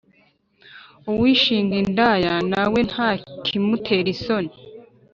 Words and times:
uwishinga 1.11 1.75
indaya 1.83 2.33
na 2.51 2.63
we, 2.71 2.79
ntakimutera 2.89 4.07
isoni; 4.15 4.51